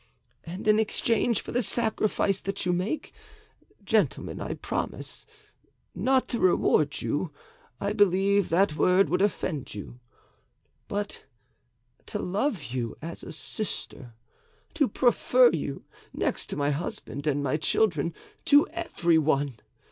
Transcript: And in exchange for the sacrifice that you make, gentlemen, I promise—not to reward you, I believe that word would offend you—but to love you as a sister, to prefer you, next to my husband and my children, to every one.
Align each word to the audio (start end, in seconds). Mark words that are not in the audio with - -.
And 0.43 0.67
in 0.67 0.79
exchange 0.79 1.41
for 1.41 1.51
the 1.51 1.61
sacrifice 1.61 2.41
that 2.41 2.65
you 2.65 2.73
make, 2.73 3.13
gentlemen, 3.83 4.41
I 4.41 4.55
promise—not 4.55 6.27
to 6.29 6.39
reward 6.39 7.03
you, 7.03 7.31
I 7.79 7.93
believe 7.93 8.49
that 8.49 8.75
word 8.75 9.09
would 9.09 9.21
offend 9.21 9.75
you—but 9.75 11.25
to 12.07 12.17
love 12.17 12.63
you 12.63 12.97
as 12.99 13.23
a 13.23 13.31
sister, 13.31 14.15
to 14.73 14.87
prefer 14.87 15.51
you, 15.51 15.85
next 16.11 16.47
to 16.47 16.57
my 16.57 16.71
husband 16.71 17.27
and 17.27 17.43
my 17.43 17.57
children, 17.57 18.11
to 18.45 18.67
every 18.69 19.19
one. 19.19 19.57